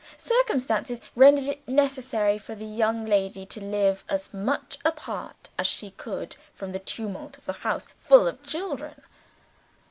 Circumstances 0.17 0.99
rendered 1.15 1.43
it 1.45 1.67
necessary 1.67 2.39
for 2.39 2.55
the 2.55 2.65
young 2.65 3.05
lady 3.05 3.45
to 3.45 3.59
live 3.61 4.03
as 4.09 4.33
much 4.33 4.79
apart 4.83 5.49
as 5.59 5.67
she 5.67 5.91
could 5.91 6.35
from 6.55 6.71
the 6.71 6.79
tumult 6.79 7.37
of 7.37 7.47
a 7.47 7.53
houseful 7.53 8.27
of 8.27 8.41
children. 8.41 8.99